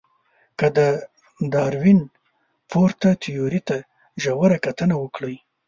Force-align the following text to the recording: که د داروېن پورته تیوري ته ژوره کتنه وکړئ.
که 0.59 0.67
د 0.77 0.79
داروېن 1.53 1.99
پورته 2.69 3.09
تیوري 3.23 3.61
ته 3.67 3.77
ژوره 4.23 4.57
کتنه 4.65 4.95
وکړئ. 5.03 5.35